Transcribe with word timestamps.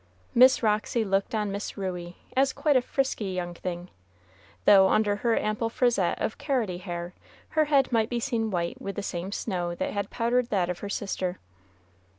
Miss 0.33 0.63
Roxy 0.63 1.05
looked 1.05 1.35
on 1.35 1.51
Miss 1.51 1.77
Ruey 1.77 2.17
as 2.35 2.53
quite 2.53 2.75
a 2.75 2.81
frisky 2.81 3.33
young 3.33 3.53
thing, 3.53 3.91
though 4.65 4.87
under 4.89 5.17
her 5.17 5.37
ample 5.37 5.69
frisette 5.69 6.19
of 6.19 6.39
carroty 6.39 6.79
hair 6.79 7.13
her 7.49 7.65
head 7.65 7.91
might 7.91 8.09
be 8.09 8.19
seen 8.19 8.49
white 8.49 8.81
with 8.81 8.95
the 8.95 9.03
same 9.03 9.31
snow 9.31 9.75
that 9.75 9.93
had 9.93 10.09
powdered 10.09 10.49
that 10.49 10.71
of 10.71 10.79
her 10.79 10.89
sister. 10.89 11.37